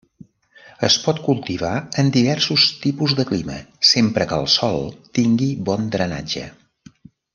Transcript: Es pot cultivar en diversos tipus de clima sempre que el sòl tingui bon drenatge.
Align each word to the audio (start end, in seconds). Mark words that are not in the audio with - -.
Es 0.85 0.93
pot 1.01 1.19
cultivar 1.25 1.73
en 2.03 2.09
diversos 2.15 2.65
tipus 2.85 3.15
de 3.19 3.27
clima 3.33 3.59
sempre 3.91 4.27
que 4.33 4.41
el 4.45 4.49
sòl 4.55 4.83
tingui 5.19 5.51
bon 5.69 5.85
drenatge. 5.99 6.49